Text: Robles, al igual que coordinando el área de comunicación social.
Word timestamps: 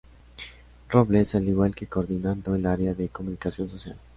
Robles, 0.89 1.35
al 1.35 1.47
igual 1.47 1.75
que 1.75 1.85
coordinando 1.85 2.55
el 2.55 2.65
área 2.65 2.95
de 2.95 3.09
comunicación 3.09 3.69
social. 3.69 3.97